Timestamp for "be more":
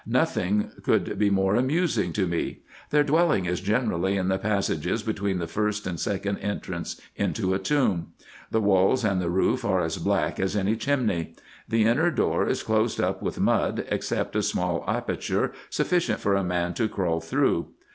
1.19-1.55